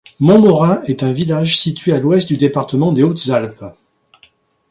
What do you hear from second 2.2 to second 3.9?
du département des Hautes-Alpes.